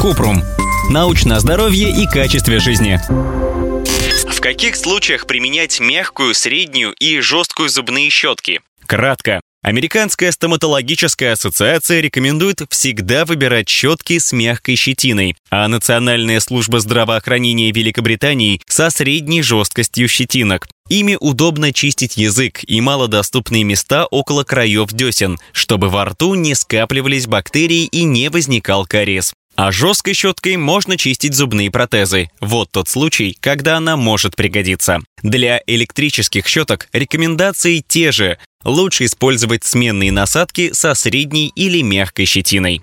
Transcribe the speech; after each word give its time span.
Купрум. 0.00 0.42
Научное 0.90 1.38
здоровье 1.38 1.90
и 1.90 2.06
качестве 2.06 2.58
жизни. 2.58 3.00
В 4.28 4.40
каких 4.40 4.76
случаях 4.76 5.26
применять 5.26 5.80
мягкую, 5.80 6.34
среднюю 6.34 6.92
и 6.92 7.20
жесткую 7.20 7.68
зубные 7.68 8.10
щетки? 8.10 8.60
Кратко. 8.86 9.40
Американская 9.64 10.30
стоматологическая 10.30 11.32
ассоциация 11.32 12.02
рекомендует 12.02 12.60
всегда 12.68 13.24
выбирать 13.24 13.66
щетки 13.66 14.18
с 14.18 14.30
мягкой 14.30 14.76
щетиной, 14.76 15.38
а 15.48 15.66
Национальная 15.68 16.40
служба 16.40 16.80
здравоохранения 16.80 17.72
Великобритании 17.72 18.60
со 18.66 18.90
средней 18.90 19.40
жесткостью 19.40 20.06
щетинок. 20.06 20.68
Ими 20.90 21.16
удобно 21.18 21.72
чистить 21.72 22.18
язык 22.18 22.60
и 22.66 22.82
малодоступные 22.82 23.64
места 23.64 24.04
около 24.04 24.44
краев 24.44 24.92
десен, 24.92 25.38
чтобы 25.52 25.88
во 25.88 26.04
рту 26.04 26.34
не 26.34 26.54
скапливались 26.54 27.26
бактерии 27.26 27.86
и 27.86 28.04
не 28.04 28.28
возникал 28.28 28.84
кариес. 28.84 29.32
А 29.56 29.70
жесткой 29.70 30.14
щеткой 30.14 30.56
можно 30.56 30.96
чистить 30.96 31.34
зубные 31.34 31.70
протезы. 31.70 32.30
Вот 32.40 32.70
тот 32.72 32.88
случай, 32.88 33.36
когда 33.40 33.76
она 33.76 33.96
может 33.96 34.34
пригодиться. 34.34 35.00
Для 35.22 35.60
электрических 35.66 36.46
щеток 36.46 36.88
рекомендации 36.92 37.84
те 37.86 38.10
же. 38.10 38.38
Лучше 38.64 39.04
использовать 39.04 39.64
сменные 39.64 40.10
насадки 40.10 40.72
со 40.72 40.94
средней 40.94 41.52
или 41.54 41.82
мягкой 41.82 42.24
щетиной. 42.24 42.80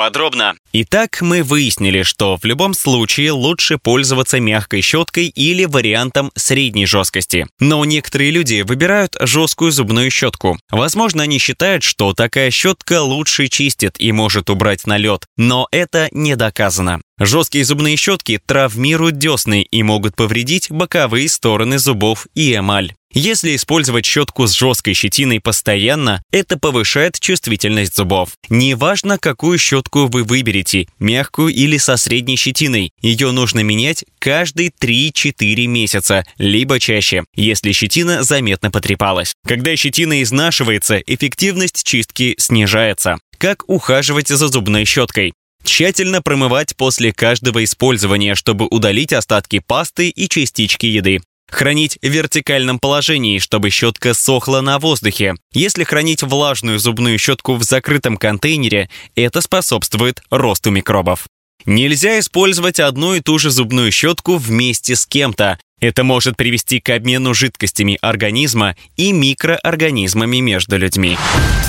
Подробно. 0.00 0.54
Итак, 0.72 1.18
мы 1.20 1.42
выяснили, 1.42 2.04
что 2.04 2.38
в 2.38 2.46
любом 2.46 2.72
случае 2.72 3.32
лучше 3.32 3.76
пользоваться 3.76 4.40
мягкой 4.40 4.80
щеткой 4.80 5.26
или 5.26 5.66
вариантом 5.66 6.32
средней 6.34 6.86
жесткости. 6.86 7.46
Но 7.58 7.84
некоторые 7.84 8.30
люди 8.30 8.62
выбирают 8.62 9.14
жесткую 9.20 9.72
зубную 9.72 10.10
щетку. 10.10 10.58
Возможно, 10.70 11.24
они 11.24 11.36
считают, 11.36 11.82
что 11.82 12.14
такая 12.14 12.50
щетка 12.50 13.02
лучше 13.02 13.48
чистит 13.48 13.96
и 13.98 14.10
может 14.10 14.48
убрать 14.48 14.86
налет, 14.86 15.26
но 15.36 15.68
это 15.70 16.08
не 16.12 16.34
доказано. 16.34 17.02
Жесткие 17.18 17.66
зубные 17.66 17.96
щетки 17.96 18.40
травмируют 18.46 19.18
десны 19.18 19.60
и 19.60 19.82
могут 19.82 20.16
повредить 20.16 20.70
боковые 20.70 21.28
стороны 21.28 21.78
зубов 21.78 22.26
и 22.34 22.56
эмаль. 22.56 22.94
Если 23.12 23.56
использовать 23.56 24.06
щетку 24.06 24.46
с 24.46 24.52
жесткой 24.52 24.94
щетиной 24.94 25.40
постоянно, 25.40 26.22
это 26.30 26.56
повышает 26.56 27.18
чувствительность 27.18 27.96
зубов. 27.96 28.34
Неважно, 28.48 29.18
какую 29.18 29.58
щетку 29.58 30.06
вы 30.06 30.22
выберете, 30.22 30.86
мягкую 31.00 31.52
или 31.52 31.76
со 31.76 31.96
средней 31.96 32.36
щетиной, 32.36 32.92
ее 33.02 33.32
нужно 33.32 33.60
менять 33.60 34.04
каждые 34.20 34.70
3-4 34.70 35.66
месяца, 35.66 36.24
либо 36.38 36.78
чаще, 36.78 37.24
если 37.34 37.72
щетина 37.72 38.22
заметно 38.22 38.70
потрепалась. 38.70 39.34
Когда 39.44 39.74
щетина 39.74 40.22
изнашивается, 40.22 40.98
эффективность 40.98 41.82
чистки 41.82 42.36
снижается. 42.38 43.18
Как 43.38 43.68
ухаживать 43.68 44.28
за 44.28 44.46
зубной 44.46 44.84
щеткой? 44.84 45.32
Тщательно 45.64 46.22
промывать 46.22 46.76
после 46.76 47.12
каждого 47.12 47.64
использования, 47.64 48.34
чтобы 48.34 48.66
удалить 48.66 49.12
остатки 49.12 49.58
пасты 49.58 50.08
и 50.08 50.28
частички 50.28 50.86
еды. 50.86 51.20
Хранить 51.50 51.98
в 52.00 52.06
вертикальном 52.06 52.78
положении, 52.78 53.38
чтобы 53.38 53.70
щетка 53.70 54.14
сохла 54.14 54.60
на 54.60 54.78
воздухе. 54.78 55.34
Если 55.52 55.84
хранить 55.84 56.22
влажную 56.22 56.78
зубную 56.78 57.18
щетку 57.18 57.56
в 57.56 57.64
закрытом 57.64 58.16
контейнере, 58.16 58.88
это 59.16 59.40
способствует 59.40 60.22
росту 60.30 60.70
микробов. 60.70 61.26
Нельзя 61.66 62.18
использовать 62.18 62.80
одну 62.80 63.14
и 63.14 63.20
ту 63.20 63.38
же 63.38 63.50
зубную 63.50 63.92
щетку 63.92 64.36
вместе 64.36 64.96
с 64.96 65.06
кем-то. 65.06 65.58
Это 65.80 66.04
может 66.04 66.36
привести 66.36 66.78
к 66.80 66.90
обмену 66.90 67.32
жидкостями 67.32 67.98
организма 68.02 68.76
и 68.96 69.12
микроорганизмами 69.12 70.38
между 70.38 70.76
людьми. 70.76 71.16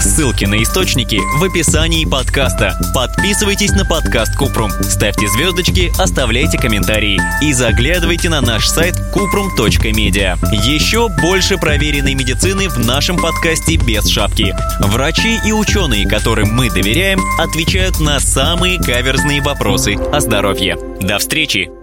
Ссылки 0.02 0.46
на 0.46 0.62
источники 0.62 1.20
в 1.38 1.44
описании 1.44 2.06
подкаста. 2.06 2.78
Подписывайтесь 2.94 3.72
на 3.72 3.86
подкаст 3.86 4.36
Купрум, 4.36 4.70
ставьте 4.82 5.28
звездочки, 5.30 5.92
оставляйте 6.00 6.58
комментарии 6.58 7.22
и 7.42 7.54
заглядывайте 7.54 8.30
на 8.30 8.42
наш 8.42 8.68
сайт 8.68 8.96
kuprum.media. 9.14 10.38
Еще 10.52 11.08
больше 11.22 11.58
проверенной 11.58 12.16
медицины 12.16 12.68
в 12.68 12.80
нашем 12.80 13.18
подкасте 13.18 13.78
без 13.78 14.08
шапки. 14.08 14.54
Врачи 14.80 15.40
и 15.46 15.54
ученые, 15.54 16.08
которым 16.08 16.54
мы 16.54 16.70
доверяем, 16.70 17.22
отвечают 17.40 18.00
на 18.00 18.20
самые 18.20 18.78
каверзные 18.78 19.42
вопросы 19.42 19.96
о 19.96 20.20
здоровье. 20.20 20.78
До 21.00 21.18
встречи! 21.18 21.81